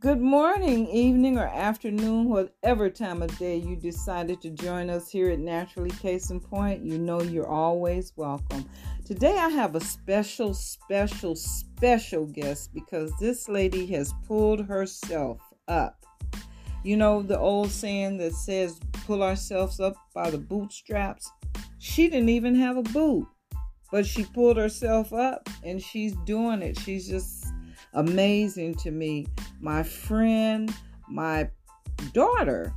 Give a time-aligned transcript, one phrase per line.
[0.00, 5.28] Good morning, evening, or afternoon, whatever time of day you decided to join us here
[5.28, 6.82] at Naturally Case in Point.
[6.82, 8.64] You know you're always welcome.
[9.04, 16.02] Today I have a special, special, special guest because this lady has pulled herself up.
[16.82, 21.30] You know the old saying that says, pull ourselves up by the bootstraps?
[21.78, 23.28] She didn't even have a boot,
[23.92, 26.78] but she pulled herself up and she's doing it.
[26.78, 27.39] She's just
[27.94, 29.26] amazing to me.
[29.60, 30.74] My friend,
[31.08, 31.50] my
[32.12, 32.74] daughter,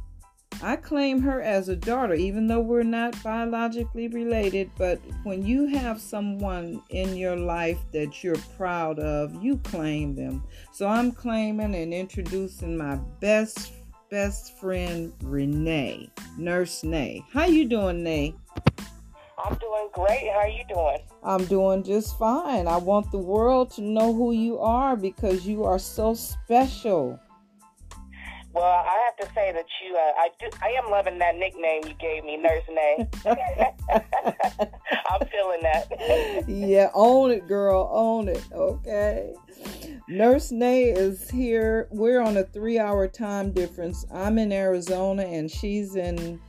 [0.62, 4.72] I claim her as a daughter, even though we're not biologically related.
[4.77, 10.44] But when you have someone in your life that you're proud of, you claim them.
[10.72, 13.73] So I'm claiming and introducing my best
[14.09, 17.25] best friend Renee, Nurse Nay.
[17.34, 18.36] How you doing, Nay?
[19.43, 20.29] I'm doing great.
[20.31, 20.99] How are you doing?
[21.21, 22.67] I'm doing just fine.
[22.67, 27.19] I want the world to know who you are because you are so special.
[28.53, 31.81] Well, I have to say that you, uh, I do, I am loving that nickname
[31.88, 33.09] you gave me, Nurse Nay.
[35.09, 36.44] I'm feeling that.
[36.47, 38.44] yeah, own it, girl, own it.
[38.53, 39.33] Okay.
[40.08, 41.88] Nurse Nay is here.
[41.89, 44.05] We're on a three-hour time difference.
[44.14, 46.39] I'm in Arizona and she's in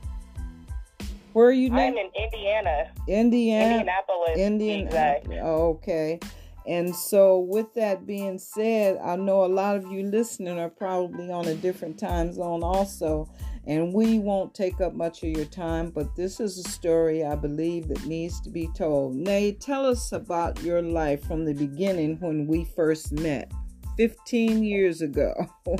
[1.35, 1.79] where are you now?
[1.79, 2.91] I'm in Indiana.
[3.09, 3.73] Indiana.
[3.73, 4.37] Indianapolis.
[4.37, 5.43] Indianapolis.
[5.43, 6.19] Okay.
[6.65, 11.29] And so, with that being said, I know a lot of you listening are probably
[11.33, 13.29] on a different time zone also,
[13.67, 17.35] and we won't take up much of your time, but this is a story I
[17.35, 19.13] believe that needs to be told.
[19.13, 23.51] Nay, tell us about your life from the beginning when we first met
[23.97, 25.33] 15 years ago.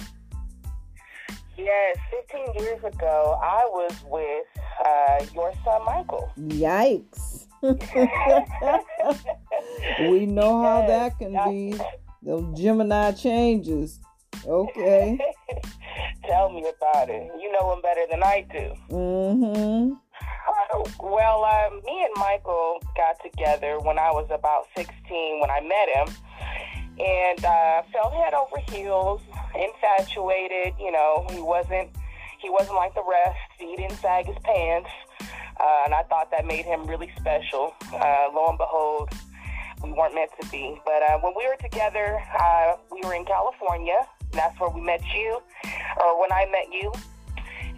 [1.57, 1.97] Yes,
[2.29, 4.45] 15 years ago, I was with
[4.85, 6.29] uh, your son, Michael.
[6.37, 7.47] Yikes.
[10.11, 11.77] we know how that can be.
[12.21, 14.01] The Gemini changes.
[14.45, 15.17] Okay.
[16.27, 17.31] Tell me about it.
[17.39, 18.73] You know him better than I do.
[18.91, 19.93] Mm-hmm.
[19.93, 25.61] Uh, well, uh, me and Michael got together when I was about 16 when I
[25.61, 26.07] met him.
[26.97, 29.21] And uh, fell head over heels
[29.53, 30.73] infatuated.
[30.79, 31.89] You know, he wasn't
[32.39, 33.39] he wasn't like the rest.
[33.57, 34.89] He didn't sag his pants,
[35.59, 37.73] uh, and I thought that made him really special.
[37.91, 39.09] Uh, lo and behold,
[39.83, 40.79] we weren't meant to be.
[40.85, 43.97] But uh, when we were together, uh, we were in California.
[44.31, 45.41] that's where we met you,
[45.97, 46.91] or when I met you,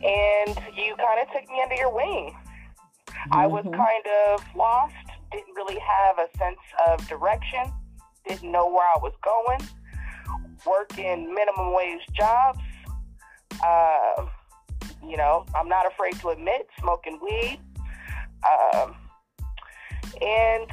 [0.04, 2.36] and you kind of took me under your wing.
[3.08, 3.34] Mm-hmm.
[3.34, 3.76] I was mm-hmm.
[3.76, 4.96] kind of lost,
[5.32, 7.72] didn't really have a sense of direction,
[8.28, 9.68] didn't know where I was going
[10.66, 12.60] working minimum wage jobs.
[13.64, 14.26] Uh,
[15.04, 17.60] you know, I'm not afraid to admit smoking weed.
[18.44, 18.96] Um,
[20.22, 20.68] and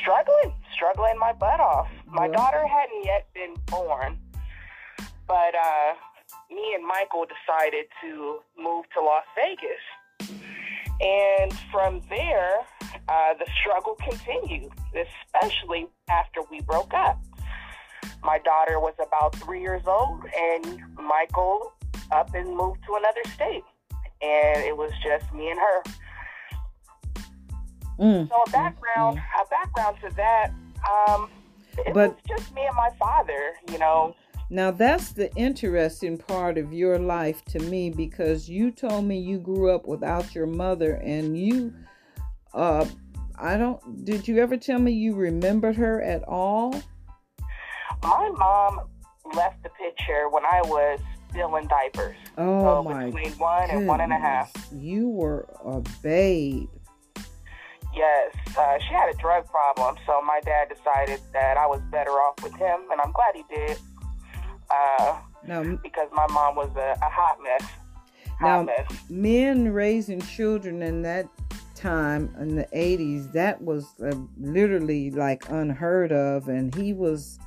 [0.00, 1.88] struggling, struggling my butt off.
[2.06, 2.32] My yeah.
[2.32, 4.18] daughter hadn't yet been born,
[5.26, 5.94] but uh,
[6.50, 10.30] me and Michael decided to move to Las Vegas.
[11.00, 12.66] And from there,
[13.10, 17.20] uh, the struggle continued, especially after we broke up
[18.22, 21.72] my daughter was about three years old, and Michael
[22.12, 23.64] up and moved to another state,
[24.22, 25.82] and it was just me and her.
[27.98, 28.28] Mm.
[28.28, 29.42] So a background, mm.
[29.42, 30.52] a background to that.
[31.08, 31.30] Um,
[31.78, 34.14] it but, was just me and my father, you know.
[34.50, 39.38] Now that's the interesting part of your life to me because you told me you
[39.38, 41.72] grew up without your mother, and you,
[42.54, 42.86] uh,
[43.38, 44.04] I don't.
[44.04, 46.74] Did you ever tell me you remembered her at all?
[48.02, 48.80] My mom
[49.34, 51.00] left the picture when I was
[51.30, 52.16] still in diapers.
[52.38, 53.78] Oh so my between one goodness.
[53.78, 54.52] and one and a half.
[54.72, 56.68] You were a babe.
[57.94, 62.10] Yes, uh, she had a drug problem, so my dad decided that I was better
[62.12, 63.78] off with him, and I'm glad he did.
[64.70, 67.68] Uh, now, because my mom was a, a hot mess.
[68.38, 69.10] Hot now, mess.
[69.10, 71.26] men raising children in that
[71.80, 77.38] time in the 80s, that was uh, literally like unheard of, and he was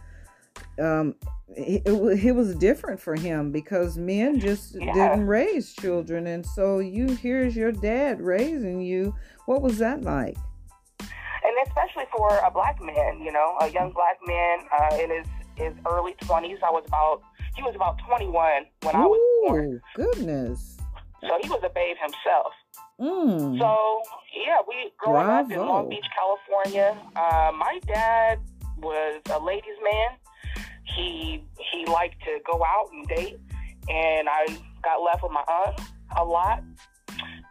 [0.79, 1.15] um,
[1.49, 4.93] it, it, was different for him because men just yeah.
[4.93, 9.15] didn't raise children, and so you here's your dad raising you.
[9.45, 10.37] What was that like?
[10.99, 15.27] And especially for a black man, you know, a young black man uh, in his
[15.55, 16.57] his early twenties.
[16.65, 17.21] I was about
[17.55, 19.81] he was about twenty one when Ooh, I was born.
[19.95, 20.77] Goodness.
[21.21, 22.53] So he was a babe himself.
[23.03, 23.59] Mm.
[23.59, 24.01] So
[24.45, 25.43] yeah, we growing Bravo.
[25.43, 26.97] up in Long Beach, California.
[27.15, 28.39] Uh, my dad
[28.77, 30.09] was a ladies' man.
[30.95, 33.37] He he liked to go out and date,
[33.89, 34.45] and I
[34.81, 35.81] got left with my aunt
[36.17, 36.63] a lot.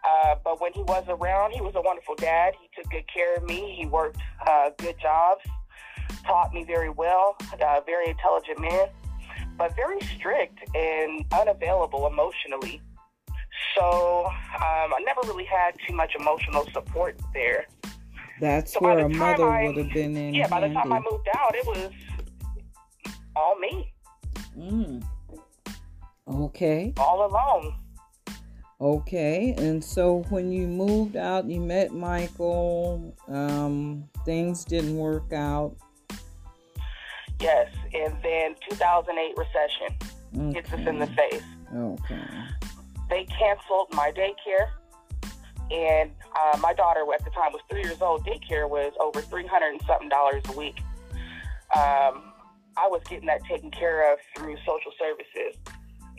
[0.04, 2.54] Uh, but when he was around, he was a wonderful dad.
[2.60, 3.76] He took good care of me.
[3.78, 5.42] He worked uh, good jobs,
[6.26, 7.36] taught me very well.
[7.60, 8.88] Uh, very intelligent man.
[9.56, 12.80] but very strict and unavailable emotionally.
[13.76, 17.66] So um, I never really had too much emotional support there.
[18.40, 20.34] That's so where a mother I, would have been in.
[20.34, 21.90] Yeah, by the time I moved out, it was
[23.36, 23.92] all me.
[24.58, 25.02] Mm.
[26.28, 26.92] Okay.
[26.96, 27.74] All alone.
[28.80, 33.14] Okay, and so when you moved out, you met Michael.
[33.28, 35.76] Um, things didn't work out.
[37.38, 39.96] Yes, and then 2008 recession
[40.36, 40.52] okay.
[40.54, 41.42] hits us in the face.
[41.72, 42.24] Okay.
[43.12, 44.68] They canceled my daycare,
[45.70, 48.24] and uh, my daughter at the time was three years old.
[48.24, 50.80] Daycare was over 300 and something dollars a week.
[51.76, 52.32] Um,
[52.78, 55.60] I was getting that taken care of through social services,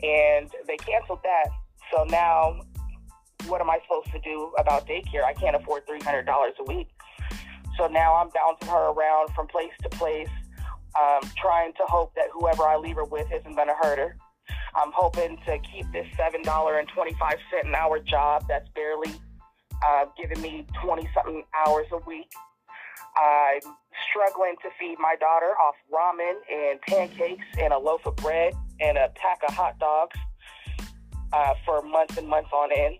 [0.02, 1.50] and they canceled that
[1.92, 2.60] so now,
[3.46, 5.24] what am I supposed to do about daycare?
[5.24, 6.88] I can't afford $300 a week.
[7.78, 10.28] So now I'm bouncing her around from place to place,
[11.00, 14.16] um, trying to hope that whoever I leave her with isn't going to hurt her.
[14.76, 16.86] I'm hoping to keep this $7.25
[17.64, 19.14] an hour job that's barely
[19.86, 22.32] uh, giving me 20 something hours a week.
[23.16, 23.60] I'm
[24.10, 28.98] struggling to feed my daughter off ramen and pancakes and a loaf of bread and
[28.98, 30.16] a pack of hot dogs
[31.32, 32.98] uh, for months and months on end.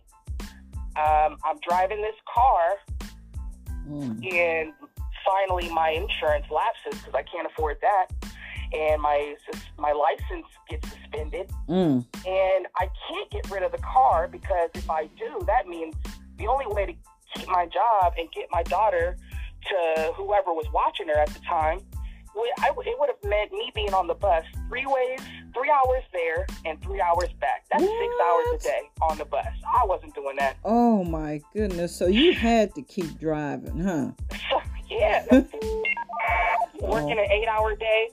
[0.96, 3.08] Um, I'm driving this car,
[3.88, 4.32] mm.
[4.32, 4.72] and
[5.24, 8.06] finally my insurance lapses because I can't afford that,
[8.74, 9.34] and my
[9.78, 12.04] my license gets suspended, mm.
[12.26, 15.94] and I can't get rid of the car because if I do, that means
[16.38, 16.92] the only way to
[17.34, 19.16] keep my job and get my daughter
[19.66, 21.80] to whoever was watching her at the time
[22.58, 25.20] I, it would have meant me being on the bus three ways,
[25.54, 27.64] three hours there and three hours back.
[27.70, 28.00] That's what?
[28.00, 29.46] six hours a day on the bus.
[29.66, 30.56] I wasn't doing that.
[30.64, 31.94] Oh my goodness!
[31.94, 34.10] So you had to keep driving, huh?
[34.90, 35.24] yeah.
[36.80, 38.08] Working an eight-hour day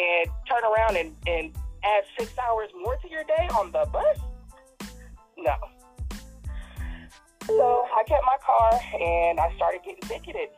[0.00, 1.54] and turn around and, and
[1.84, 4.18] add six hours more to your day on the bus?
[5.36, 5.54] No.
[7.46, 10.48] So I kept my car and I started getting ticketed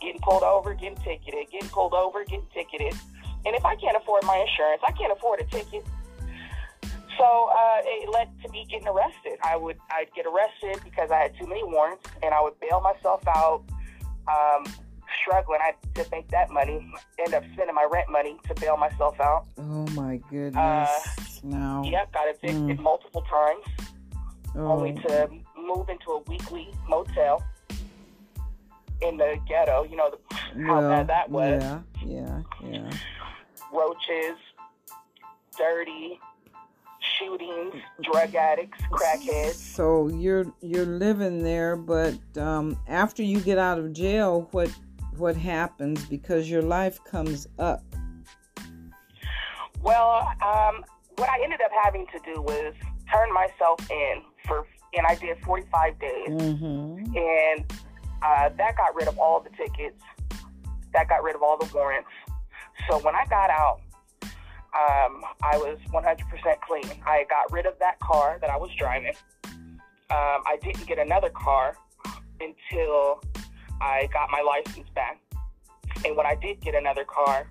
[0.00, 2.94] getting pulled over, getting ticketed, getting pulled over, getting ticketed.
[3.46, 5.86] And if I can't afford my insurance, I can't afford a ticket.
[7.18, 9.38] So uh, it led to me getting arrested.
[9.42, 12.80] I would I'd get arrested because I had too many warrants, and I would bail
[12.80, 13.64] myself out.
[14.28, 14.64] Um,
[15.28, 16.86] struggling, I to make that money.
[17.18, 19.46] End up spending my rent money to bail myself out.
[19.58, 20.56] Oh my goodness!
[20.56, 20.88] Uh,
[21.44, 21.82] no.
[21.84, 22.80] Yep, got evicted mm.
[22.80, 23.64] multiple times,
[24.56, 24.72] oh.
[24.72, 27.42] only to move into a weekly motel
[29.02, 29.84] in the ghetto.
[29.84, 31.62] You know the, how bad that was.
[31.62, 32.90] Yeah, yeah, yeah.
[33.72, 34.38] Roaches,
[35.56, 36.18] dirty,
[37.18, 39.54] shootings, drug addicts, crackheads.
[39.54, 44.70] So you're you're living there, but um, after you get out of jail, what
[45.18, 46.04] what happens?
[46.04, 47.82] Because your life comes up.
[49.82, 50.84] Well, um,
[51.16, 52.74] what I ended up having to do was
[53.12, 56.28] turn myself in for, and I did 45 days.
[56.28, 57.16] Mm-hmm.
[57.16, 57.72] And
[58.22, 60.02] uh, that got rid of all the tickets.
[60.92, 62.08] That got rid of all the warrants.
[62.88, 63.80] So when I got out,
[64.22, 67.02] um, I was 100% clean.
[67.06, 69.14] I got rid of that car that I was driving.
[70.10, 71.76] Um, I didn't get another car
[72.40, 73.20] until
[73.80, 75.20] I got my license back.
[76.04, 77.48] And when I did get another car,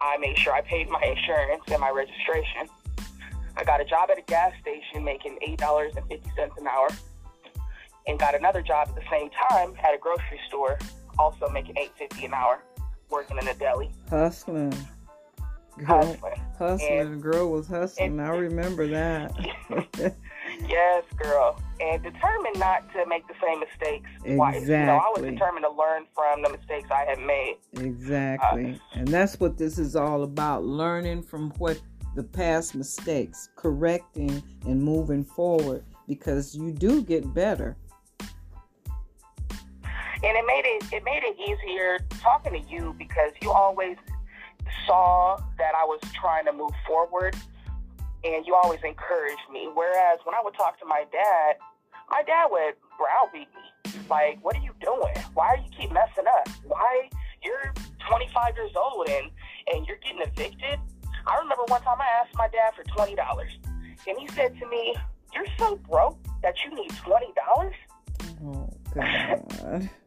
[0.00, 2.68] I made sure I paid my insurance and my registration.
[3.56, 6.88] I got a job at a gas station making $8.50 an hour
[8.08, 10.78] and got another job at the same time at a grocery store,
[11.18, 12.62] also making eight fifty an hour,
[13.10, 13.90] working in a deli.
[14.08, 14.70] Hustling.
[15.78, 16.40] Girl, hustling.
[16.58, 17.00] Hustling.
[17.00, 18.18] And, girl was hustling.
[18.18, 19.32] And, I remember that.
[20.66, 21.60] yes, girl.
[21.80, 24.36] And determined not to make the same mistakes exactly.
[24.36, 24.62] twice.
[24.62, 27.58] You know, I was determined to learn from the mistakes I had made.
[27.74, 28.72] Exactly.
[28.74, 31.80] Uh, and that's what this is all about learning from what
[32.16, 37.76] the past mistakes, correcting and moving forward because you do get better
[40.22, 43.96] and it made it it made it easier talking to you because you always
[44.86, 47.36] saw that I was trying to move forward
[48.24, 49.68] and you always encouraged me.
[49.72, 51.56] Whereas when I would talk to my dad,
[52.10, 54.00] my dad would browbeat me.
[54.08, 55.14] Like, what are you doing?
[55.34, 56.48] Why do you keep messing up?
[56.64, 57.08] Why
[57.42, 57.72] you're
[58.08, 59.30] 25 years old and
[59.74, 60.78] and you're getting evicted?
[61.26, 63.50] I remember one time I asked my dad for twenty dollars,
[64.06, 64.94] and he said to me,
[65.34, 67.74] "You're so broke that you need twenty dollars."
[68.42, 69.90] Oh God.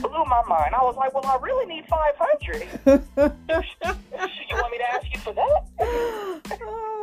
[0.00, 0.74] blew my mind.
[0.74, 2.62] I was like, well, I really need 500.
[2.86, 6.90] you want me to ask you for that?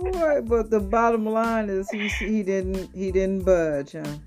[0.00, 4.18] But the bottom line is he he didn't he didn't budge, huh?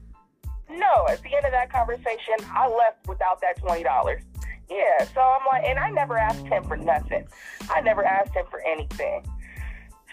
[0.69, 1.07] No.
[1.09, 4.21] At the end of that conversation, I left without that twenty dollars.
[4.69, 5.05] Yeah.
[5.13, 7.25] So I'm like, and I never asked him for nothing.
[7.69, 9.25] I never asked him for anything.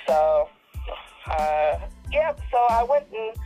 [0.07, 0.49] So,
[1.27, 1.79] uh,
[2.11, 3.37] yeah, so I went and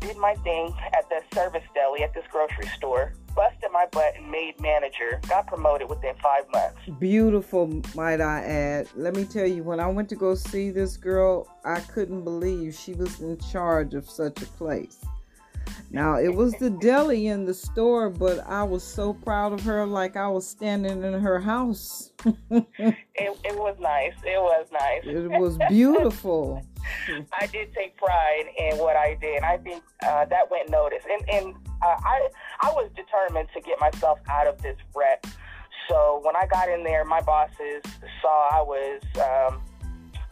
[0.00, 4.30] did my thing at the service deli at this grocery store, busted my butt and
[4.30, 6.76] made manager, got promoted within five months.
[6.98, 8.88] Beautiful, might I add.
[8.96, 12.74] Let me tell you, when I went to go see this girl, I couldn't believe
[12.74, 14.98] she was in charge of such a place.
[15.90, 19.84] Now, it was the deli in the store, but I was so proud of her,
[19.86, 22.12] like I was standing in her house.
[22.50, 24.14] it, it was nice.
[24.24, 25.02] It was nice.
[25.04, 26.64] It was beautiful.
[27.40, 29.42] I did take pride in what I did.
[29.42, 32.28] I think uh, that went noticed, and and uh, I
[32.62, 35.24] I was determined to get myself out of this rut.
[35.88, 37.82] So when I got in there, my bosses
[38.20, 39.62] saw I was um,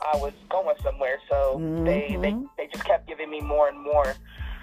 [0.00, 1.18] I was going somewhere.
[1.28, 1.84] So mm-hmm.
[1.84, 4.14] they, they they just kept giving me more and more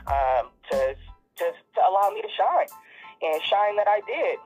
[0.07, 0.95] um, to
[1.37, 2.67] just to allow me to shine
[3.21, 4.39] and shine that I did.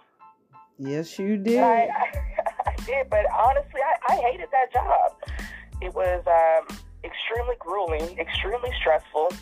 [0.80, 1.60] Yes, you did.
[1.60, 5.12] I, I, I, did, but honestly, I, I hated that job.
[5.82, 9.34] It was um, extremely grueling, extremely stressful,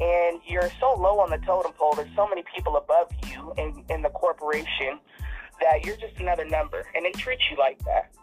[0.00, 1.94] and you're so low on the totem pole.
[1.94, 4.98] There's so many people above you in, in the corporation
[5.60, 8.14] that you're just another number, and they treat you like that.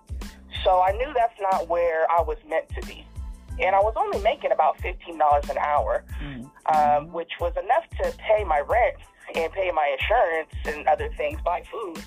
[0.63, 3.05] So I knew that's not where I was meant to be.
[3.59, 6.75] And I was only making about $15 an hour, mm-hmm.
[6.75, 8.97] um, which was enough to pay my rent
[9.35, 12.03] and pay my insurance and other things, buy food.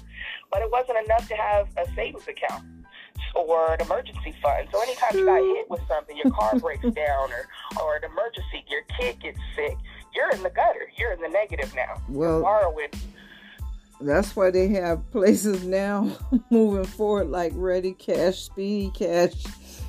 [0.50, 2.64] But it wasn't enough to have a savings account
[3.34, 4.68] or an emergency fund.
[4.72, 7.48] So anytime you got hit with something, your car breaks down or,
[7.80, 9.76] or an emergency, your kid gets sick,
[10.14, 10.90] you're in the gutter.
[10.96, 12.00] You're in the negative now.
[12.08, 12.88] Well, you're borrowing.
[14.00, 16.10] That's why they have places now
[16.50, 19.44] moving forward like Ready Cash, Speedy Cash.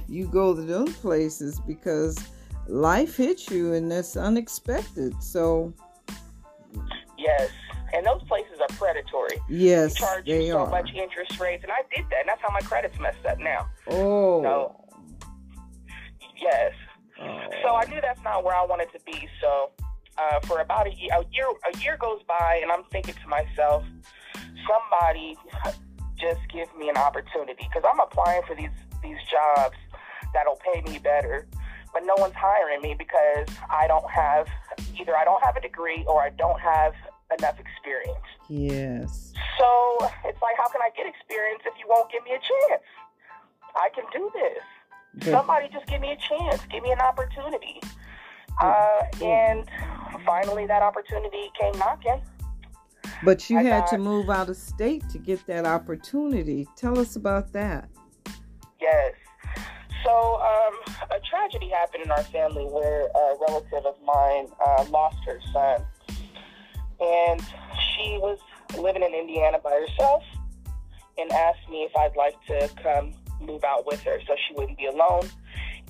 [0.09, 2.19] You go to those places because
[2.67, 5.21] life hits you and that's unexpected.
[5.23, 5.73] So,
[7.17, 7.49] yes,
[7.93, 9.37] and those places are predatory.
[9.49, 10.69] Yes, they charge they you so are.
[10.69, 13.69] much interest rates, and I did that, and that's how my credit's messed up now.
[13.89, 14.41] Oh.
[14.43, 14.99] So,
[16.41, 16.73] yes.
[17.21, 17.39] Oh.
[17.63, 19.27] So I knew that's not where I wanted to be.
[19.41, 19.71] So
[20.17, 23.27] uh, for about a year, a year, a year goes by, and I'm thinking to
[23.27, 23.83] myself,
[24.67, 25.35] somebody
[26.19, 28.69] just give me an opportunity because I'm applying for these
[29.01, 29.75] these jobs
[30.33, 31.47] that'll pay me better
[31.93, 34.47] but no one's hiring me because I don't have
[34.99, 36.93] either I don't have a degree or I don't have
[37.37, 38.27] enough experience.
[38.49, 39.33] Yes.
[39.59, 42.83] So it's like, how can I get experience if you won't give me a chance?
[43.75, 44.63] I can do this.
[45.13, 47.81] But, Somebody just give me a chance, give me an opportunity.
[48.61, 49.67] Uh, and
[50.25, 52.21] finally, that opportunity came knocking.
[53.23, 56.67] But you I had got, to move out of state to get that opportunity.
[56.75, 57.89] Tell us about that.
[58.79, 59.13] Yes.
[60.03, 65.17] So, um, a tragedy happened in our family where a relative of mine uh, lost
[65.25, 65.85] her son
[67.01, 68.37] and she was
[68.77, 70.23] living in Indiana by herself
[71.17, 74.77] and asked me if I'd like to come move out with her so she wouldn't
[74.77, 75.27] be alone.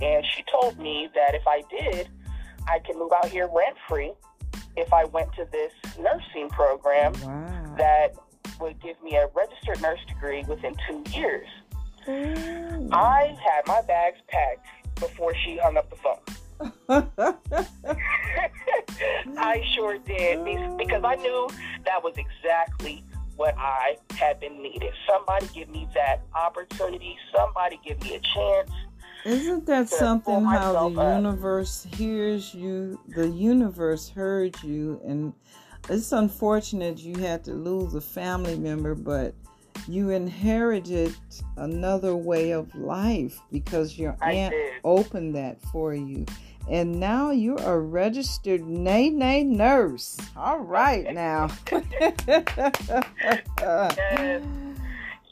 [0.01, 2.10] And she told me that if I did,
[2.68, 4.13] I could move out here rent free
[4.75, 7.75] if I went to this nursing program wow.
[7.77, 8.15] that
[8.60, 11.48] would give me a registered nurse degree within two years.
[12.08, 12.89] Mm.
[12.94, 14.65] I had my bags packed
[14.96, 16.20] before she hung up the phone.
[19.38, 20.44] I sure did
[20.77, 21.50] because I knew
[21.86, 23.03] that was exactly
[23.36, 24.94] what I had been needed.
[25.10, 27.18] Somebody give me that opportunity.
[27.36, 28.72] Somebody give me a chance.
[29.25, 31.15] Isn't that something how the up.
[31.15, 33.00] universe hears you?
[33.08, 35.34] The universe heard you, and
[35.89, 39.36] it's unfortunate you had to lose a family member, but
[39.88, 41.15] you inherited
[41.58, 44.74] another way of life because your I aunt did.
[44.84, 46.25] opened that for you
[46.70, 50.18] and now you're a registered nay nay nurse.
[50.36, 51.50] All right now.
[51.72, 51.94] yes,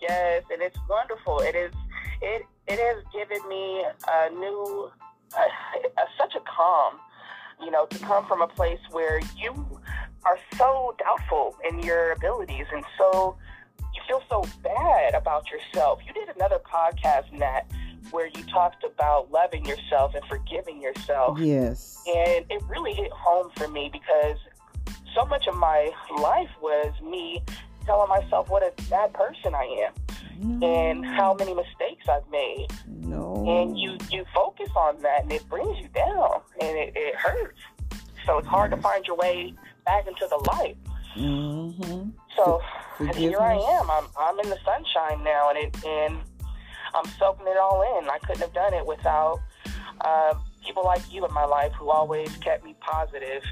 [0.01, 1.39] yes, and it's wonderful.
[1.39, 1.73] It is.
[2.21, 4.91] It it has given me a new,
[5.35, 6.95] uh, such a calm.
[7.61, 9.81] You know, to come from a place where you
[10.25, 13.35] are so doubtful in your abilities and so
[13.93, 15.99] you feel so bad about yourself.
[16.05, 17.63] You did another podcast, Nat,
[18.11, 21.39] where you talked about loving yourself and forgiving yourself.
[21.39, 22.01] Yes.
[22.07, 24.37] And it really hit home for me because
[25.15, 27.43] so much of my life was me
[27.85, 29.93] telling myself what a bad person I am.
[30.41, 30.67] No.
[30.67, 32.67] And how many mistakes I've made.
[32.87, 33.43] No.
[33.47, 37.59] And you you focus on that and it brings you down and it, it hurts.
[38.25, 38.77] So it's hard yes.
[38.77, 39.53] to find your way
[39.85, 40.77] back into the light.
[41.17, 42.09] Mm-hmm.
[42.35, 42.61] So
[43.15, 43.89] here I am.
[43.89, 46.17] I'm I'm in the sunshine now, and it and
[46.95, 48.09] I'm soaking it all in.
[48.09, 49.39] I couldn't have done it without
[50.01, 50.33] uh,
[50.65, 53.43] people like you in my life who always kept me positive.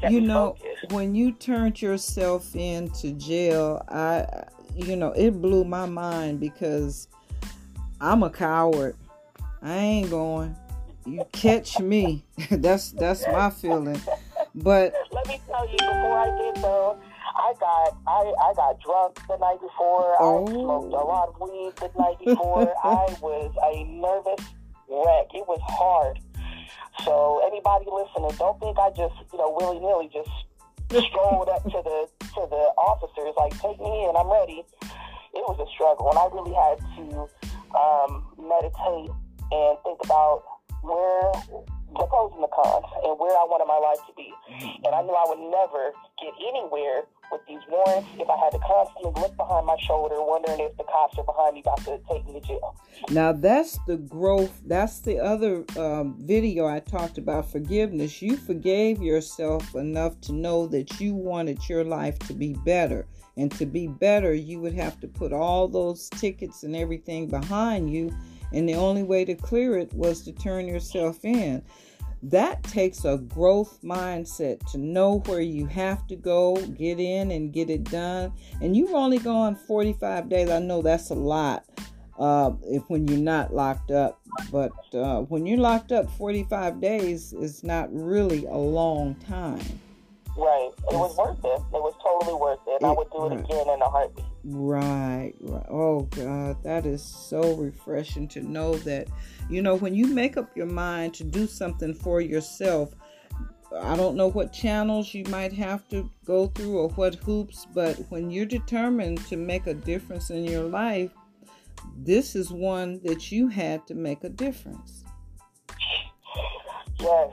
[0.00, 0.92] Kept you me know, focused.
[0.92, 4.26] when you turned yourself into jail, I,
[4.74, 7.08] you know, it blew my mind because
[8.00, 8.96] I'm a coward.
[9.62, 10.56] I ain't going.
[11.06, 12.24] you catch me.
[12.50, 14.00] that's that's my feeling.
[14.54, 16.94] But let me tell you, before I get there,
[17.34, 20.16] I got I, I got drunk the night before.
[20.20, 20.46] Oh.
[20.46, 22.74] I smoked a lot of weed the night before.
[22.84, 24.44] I was a nervous
[24.88, 25.26] wreck.
[25.34, 26.20] It was hard.
[27.04, 30.30] So anybody listening, don't think I just you know willy nilly just
[31.00, 31.98] strolled up to the
[32.36, 34.64] to the officers like take me in, I'm ready.
[35.32, 37.04] It was a struggle, and I really had to
[37.72, 39.08] um, meditate
[39.48, 40.44] and think about
[40.84, 41.32] where
[41.96, 44.28] the pros and the cons and where I wanted my life to be.
[44.84, 48.58] And I knew I would never get anywhere with these warrants if I had to
[48.58, 52.26] constantly look behind my shoulder, wondering if the cops are behind me about to take
[52.26, 52.76] me to jail.
[53.10, 54.60] Now, that's the growth.
[54.66, 58.20] That's the other um, video I talked about forgiveness.
[58.20, 63.06] You forgave yourself enough to know that you wanted your life to be better.
[63.38, 67.90] And to be better, you would have to put all those tickets and everything behind
[67.90, 68.14] you
[68.52, 71.62] and the only way to clear it was to turn yourself in.
[72.22, 77.52] That takes a growth mindset to know where you have to go, get in, and
[77.52, 78.32] get it done.
[78.60, 80.48] And you've only gone 45 days.
[80.48, 81.64] I know that's a lot
[82.18, 87.32] uh, if when you're not locked up, but uh, when you're locked up, 45 days
[87.32, 89.60] is not really a long time.
[90.36, 90.70] Right.
[90.90, 91.60] It was worth it.
[91.74, 92.82] It was totally worth it.
[92.82, 93.44] it I would do it right.
[93.44, 94.24] again in a heartbeat.
[94.44, 95.66] Right, right.
[95.68, 99.06] Oh God, that is so refreshing to know that,
[99.48, 102.92] you know, when you make up your mind to do something for yourself,
[103.80, 107.96] I don't know what channels you might have to go through or what hoops, but
[108.10, 111.12] when you're determined to make a difference in your life,
[111.96, 115.04] this is one that you had to make a difference.
[116.98, 117.32] Yes,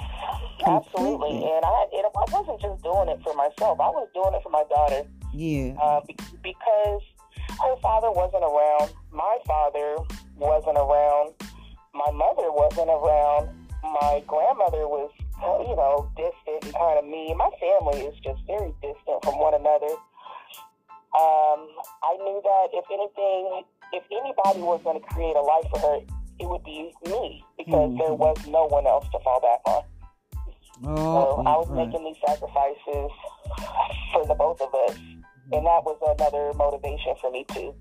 [0.65, 1.37] absolutely.
[1.37, 3.79] And I, it, I wasn't just doing it for myself.
[3.79, 5.07] I was doing it for my daughter.
[5.33, 5.75] Yeah.
[5.81, 6.01] Uh,
[6.43, 7.01] because
[7.61, 9.97] her father wasn't around, my father
[10.37, 11.33] wasn't around,
[11.93, 13.49] my mother wasn't around,
[13.83, 17.33] my grandmother was, you know, distant and kind of me.
[17.35, 19.93] My family is just very distant from one another.
[21.09, 21.65] Um,
[22.05, 23.63] I knew that if anything,
[23.93, 25.99] if anybody was going to create a life for her,
[26.39, 27.97] it would be me because mm-hmm.
[27.97, 29.83] there was no one else to fall back on.
[30.85, 31.87] Oh, so I was right.
[31.87, 33.11] making these sacrifices
[34.13, 34.97] for the both of us,
[35.51, 37.73] and that was another motivation for me too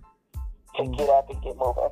[0.76, 0.96] to mm.
[0.96, 1.90] get up and get moving.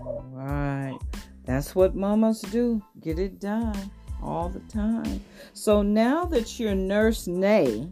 [0.00, 0.98] All right,
[1.44, 2.82] that's what mamas do.
[3.00, 3.90] Get it done
[4.22, 5.22] all the time.
[5.52, 7.90] So now that you're Nurse Nay,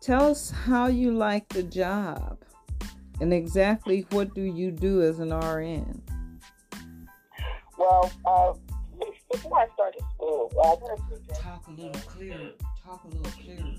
[0.00, 2.38] tell us how you like the job
[3.20, 6.02] and exactly what do you do as an RN.
[7.78, 8.52] Well, uh,
[9.30, 12.50] before I started school, I talk a little clearer.
[12.84, 13.74] Talk a little clearer.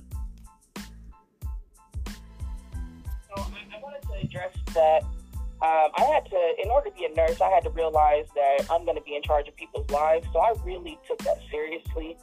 [3.37, 5.03] I, I wanted to address that.
[5.59, 8.67] Um, I had to, in order to be a nurse, I had to realize that
[8.69, 10.27] I'm going to be in charge of people's lives.
[10.31, 12.15] So I really took that seriously.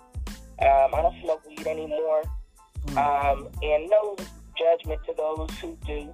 [0.61, 2.22] Um, I don't smoke weed anymore.
[2.87, 2.96] Mm.
[2.96, 4.16] Um, and no
[4.57, 6.12] judgment to those who do.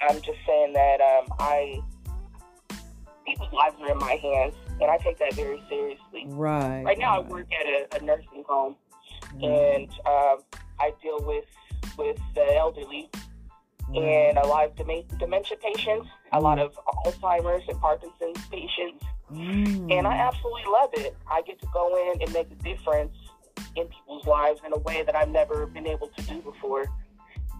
[0.00, 1.80] I'm just saying that um, I
[3.26, 6.26] people's lives are in my hands, and I take that very seriously.
[6.28, 6.82] Right.
[6.82, 7.26] Right now, right.
[7.26, 8.76] I work at a, a nursing home,
[9.42, 10.38] and um,
[10.80, 11.44] I deal with
[11.98, 13.10] with the elderly
[13.88, 14.76] and a lot of
[15.18, 19.92] dementia patients, a lot of Alzheimer's and Parkinson's patients, mm.
[19.92, 21.16] and I absolutely love it.
[21.30, 23.14] I get to go in and make a difference
[23.76, 26.86] in people's lives in a way that I've never been able to do before.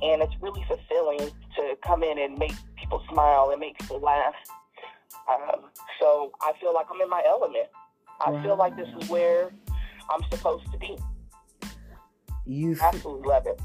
[0.03, 4.35] And it's really fulfilling to come in and make people smile and make people laugh.
[5.31, 7.69] Um, so I feel like I'm in my element.
[8.25, 8.43] I wow.
[8.43, 9.51] feel like this is where
[10.11, 10.99] I'm supposed to be.
[12.47, 13.61] You absolutely love it.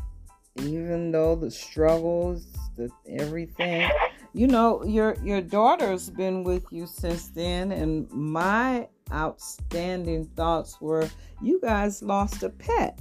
[0.58, 3.90] Even though the struggles, the everything,
[4.34, 11.10] you know, your your daughter's been with you since then, and my outstanding thoughts were,
[11.42, 13.00] you guys lost a pet.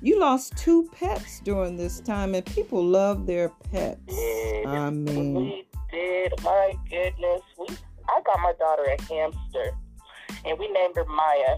[0.00, 4.00] You lost two pets during this time, and people love their pets.
[4.66, 6.32] I mean, we did.
[6.42, 7.66] My goodness, we
[8.08, 9.76] I got my daughter a hamster,
[10.44, 11.56] and we named her Maya.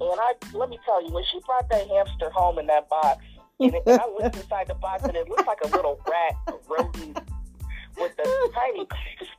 [0.00, 3.24] And I let me tell you, when she brought that hamster home in that box,
[3.60, 6.52] and, and I looked inside the box, and it looked like a little rat, a
[6.68, 7.18] rodent
[7.96, 8.86] with the tiny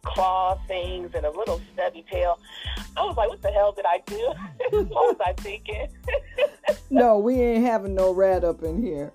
[0.04, 2.40] claw things and a little stubby tail.
[2.98, 4.34] I was like, what the hell did I do?
[4.88, 5.88] what was I thinking?
[6.90, 9.12] no, we ain't having no rat up in here.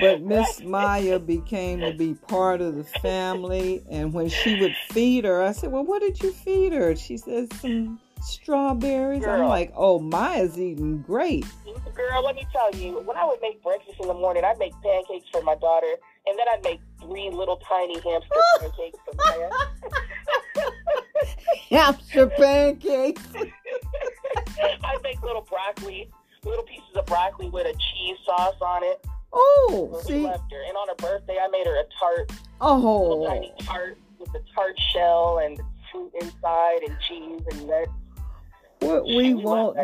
[0.00, 3.84] But Miss Maya became to be part of the family.
[3.88, 6.96] And when she would feed her, I said, Well, what did you feed her?
[6.96, 9.24] She said, Some strawberries.
[9.24, 9.42] Girl.
[9.42, 11.46] I'm like, Oh, Maya's eating great.
[11.94, 14.72] Girl, let me tell you, when I would make breakfast in the morning, I'd make
[14.82, 15.94] pancakes for my daughter,
[16.26, 18.28] and then I'd make three little tiny hamster
[18.60, 19.50] pancakes for Maya.
[21.70, 23.22] hamster pancakes.
[24.84, 26.10] I'd make little broccoli,
[26.44, 29.04] little pieces of broccoli with a cheese sauce on it.
[29.32, 33.28] Oh, see, left her, and on her birthday, I made her a tart, little oh,
[33.28, 35.60] tiny tart with the tart shell and
[35.90, 37.90] fruit inside and cheese and nuts.
[38.86, 39.76] What we won't,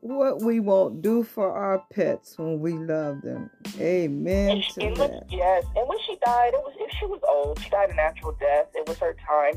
[0.00, 3.50] what we won't do for our pets when we love them.
[3.80, 5.24] Amen And, she, to that.
[5.30, 7.58] yes, and when she died, it was if she was old.
[7.60, 8.66] She died a natural death.
[8.74, 9.54] It was her time.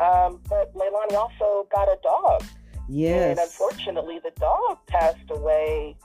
[0.00, 2.42] Um, but Leilani also got a dog,
[2.88, 3.30] Yes.
[3.30, 5.96] and unfortunately, the dog passed away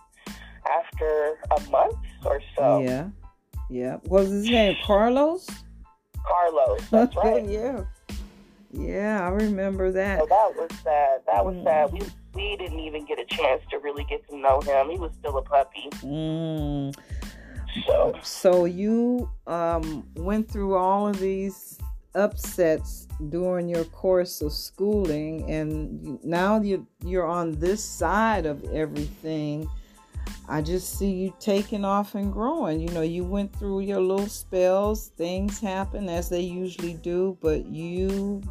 [0.69, 2.79] after a month or so.
[2.81, 3.09] Yeah.
[3.69, 3.97] Yeah.
[4.05, 5.47] Was his name Carlos?
[6.25, 7.45] Carlos, that's right.
[7.47, 7.83] yeah.
[8.73, 10.19] Yeah, I remember that.
[10.19, 11.21] So that was sad.
[11.27, 11.63] That was Mm.
[11.63, 11.93] sad.
[11.93, 12.01] We
[12.35, 14.89] we didn't even get a chance to really get to know him.
[14.89, 15.87] He was still a puppy.
[16.01, 16.95] Mm.
[17.85, 21.77] So So you um, went through all of these
[22.15, 29.69] upsets during your course of schooling, and now you you're on this side of everything.
[30.49, 32.79] I just see you taking off and growing.
[32.81, 35.09] You know, you went through your little spells.
[35.17, 38.41] Things happen as they usually do, but you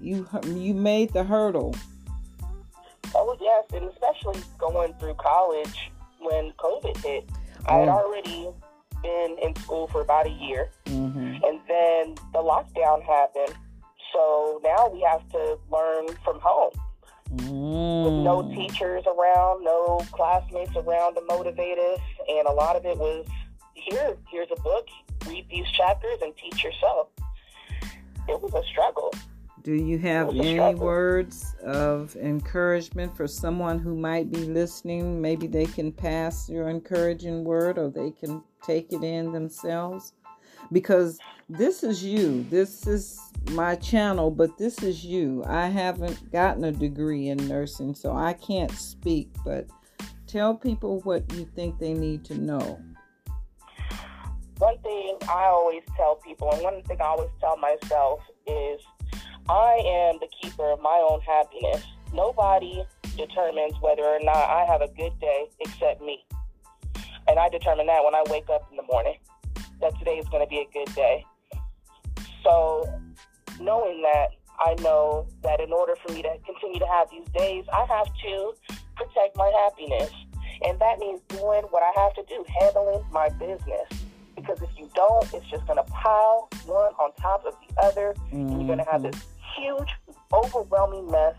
[0.00, 1.74] you you made the hurdle.
[3.14, 7.28] oh yes, and especially going through college when COVID hit.
[7.66, 7.92] I had Oh.
[8.04, 8.48] already
[9.02, 11.44] been in school for about a year, Mm-hmm.
[11.44, 13.54] and then the lockdown happened.
[14.12, 16.70] So now we have to learn from home
[17.30, 18.54] with no Mm.
[18.54, 23.26] teachers around, no classmates around to motivate us, and a lot of it was
[23.74, 24.16] here.
[24.30, 24.86] Here's a book.
[25.26, 27.08] Read these chapters and teach yourself.
[28.28, 29.12] It was a struggle.
[29.66, 34.44] Do you have It was a any words of encouragement for someone who might be
[34.44, 35.20] listening?
[35.20, 40.12] Maybe they can pass your encouraging word or they can take it in themselves.
[40.70, 42.44] Because this is you.
[42.48, 43.18] This is
[43.50, 45.42] my channel, but this is you.
[45.48, 49.66] I haven't gotten a degree in nursing, so I can't speak, but
[50.28, 52.80] tell people what you think they need to know.
[54.58, 58.80] One thing I always tell people, and one thing I always tell myself is
[59.48, 61.84] I am the keeper of my own happiness.
[62.12, 62.82] Nobody
[63.16, 66.24] determines whether or not I have a good day except me.
[67.28, 69.16] And I determine that when I wake up in the morning,
[69.80, 71.24] that today is going to be a good day.
[72.42, 72.84] So,
[73.60, 74.28] knowing that,
[74.58, 78.06] I know that in order for me to continue to have these days, I have
[78.06, 78.54] to
[78.96, 80.10] protect my happiness.
[80.64, 83.88] And that means doing what I have to do, handling my business.
[84.34, 88.14] Because if you don't, it's just going to pile one on top of the other.
[88.32, 89.10] And you're going to have mm-hmm.
[89.10, 89.26] this
[89.58, 89.88] huge,
[90.32, 91.34] overwhelming mess.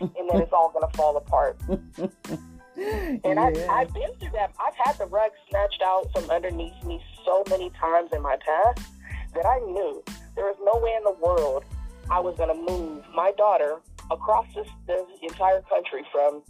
[0.00, 1.58] And then it's all going to fall apart.
[3.24, 3.72] And I, Yeah.
[3.72, 4.52] I've been through that.
[4.60, 8.86] I've had the rug snatched out from underneath me so many times in my past
[9.34, 10.02] that I knew
[10.34, 11.64] there was no way in the world
[12.10, 13.76] I was going to move my daughter
[14.10, 16.42] across this, this entire country from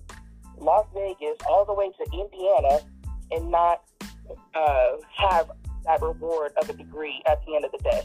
[0.59, 2.81] Las Vegas all the way to Indiana
[3.31, 3.83] and not
[4.55, 5.51] uh, have
[5.85, 8.03] that reward of a degree at the end of the day.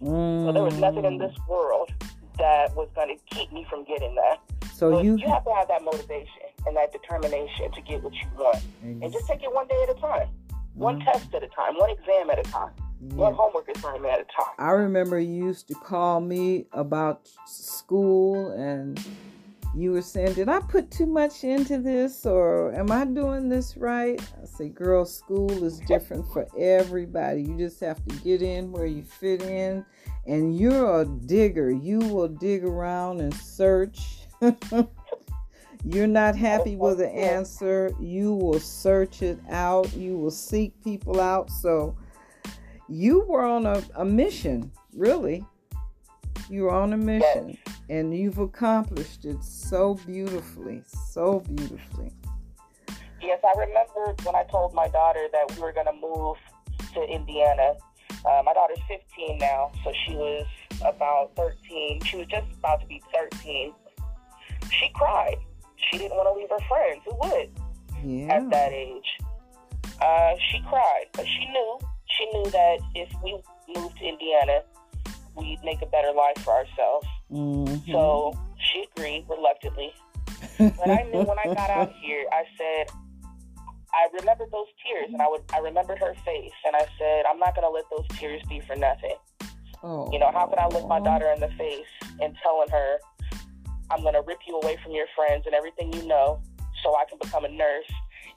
[0.00, 1.90] So there was nothing in this world
[2.38, 4.38] that was going to keep me from getting that.
[4.72, 8.12] So But you you have to have that motivation and that determination to get what
[8.14, 8.62] you want.
[8.82, 10.28] And just take it one day at a time,
[10.74, 11.04] one Mhm.
[11.04, 13.14] test at a time, one exam at a time, Yeah.
[13.16, 14.54] one homework assignment at a time.
[14.58, 19.00] I remember you used to call me about school and
[19.76, 23.76] you were saying, Did I put too much into this or am I doing this
[23.76, 24.20] right?
[24.42, 27.42] I say, Girl, school is different for everybody.
[27.42, 29.84] You just have to get in where you fit in.
[30.26, 31.70] And you're a digger.
[31.70, 34.00] You will dig around and search.
[35.84, 37.90] you're not happy with the answer.
[38.00, 39.92] You will search it out.
[39.94, 41.50] You will seek people out.
[41.50, 41.96] So,
[42.88, 45.44] you were on a, a mission, really.
[46.50, 47.56] You were on a mission,
[47.88, 52.12] and you've accomplished it so beautifully, so beautifully.
[53.22, 56.36] Yes, I remember when I told my daughter that we were going to move
[56.92, 57.74] to Indiana.
[58.24, 60.46] Uh, my daughter's 15 now, so she was
[60.84, 62.00] about 13.
[62.04, 63.72] She was just about to be 13.
[64.70, 65.36] She cried.
[65.76, 67.02] She didn't want to leave her friends.
[67.04, 67.50] Who would?
[68.04, 68.34] Yeah.
[68.34, 69.18] at that age.
[70.00, 71.78] Uh, she cried, but she knew.
[72.18, 73.40] She knew that if we
[73.74, 74.60] moved to Indiana,
[75.36, 77.06] we'd make a better life for ourselves.
[77.32, 77.90] Mhm.
[77.90, 79.92] So she agreed reluctantly.
[80.58, 82.90] But I knew when I got out here, I said,
[83.94, 87.38] I remembered those tears, and I would, I remembered her face, and I said, I'm
[87.38, 89.16] not gonna let those tears be for nothing.
[89.82, 91.04] oh, You know, how could I look my oh.
[91.04, 91.86] daughter in the face
[92.20, 92.98] and telling her,
[93.90, 96.40] I'm going to rip you away from your friends and everything you know
[96.82, 97.90] so I can become a nurse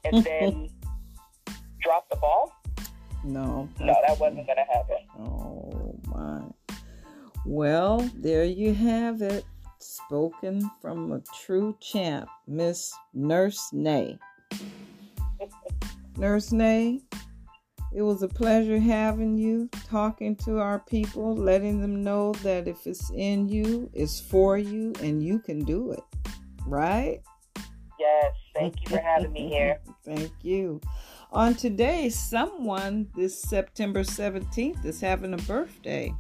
[0.04, 0.70] and then
[1.82, 2.54] drop the ball?
[3.24, 3.70] No.
[3.80, 4.98] No, that wasn't going to happen.
[5.20, 6.41] Oh my.
[7.46, 9.46] Well, there you have it.
[9.80, 14.17] Spoken from a true champ, Miss Nurse Nay.
[16.18, 17.02] Nurse Nay,
[17.94, 22.88] it was a pleasure having you, talking to our people, letting them know that if
[22.88, 26.04] it's in you, it's for you, and you can do it.
[26.66, 27.22] Right?
[28.00, 28.34] Yes.
[28.56, 29.80] Thank you for having me here.
[30.04, 30.82] Thank you.
[31.32, 36.12] On today, someone this September 17th is having a birthday.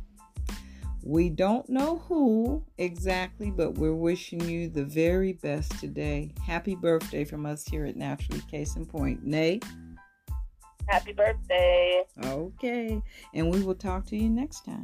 [1.03, 6.33] We don't know who exactly, but we're wishing you the very best today.
[6.45, 9.25] Happy birthday from us here at Naturally Case in Point.
[9.25, 9.59] Nay.
[10.87, 12.03] Happy birthday.
[12.23, 13.01] Okay.
[13.33, 14.81] And we will talk to you next time.